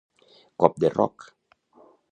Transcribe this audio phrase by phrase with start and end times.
[0.63, 1.29] Cop de roc.